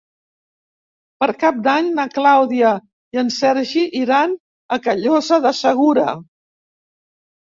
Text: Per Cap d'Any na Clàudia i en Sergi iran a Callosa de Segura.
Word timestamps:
Per 1.23 1.27
Cap 1.41 1.57
d'Any 1.65 1.91
na 1.99 2.05
Clàudia 2.15 2.71
i 3.15 3.19
en 3.23 3.29
Sergi 3.35 3.83
iran 3.99 4.33
a 4.79 4.79
Callosa 4.87 5.39
de 5.45 5.53
Segura. 5.59 6.07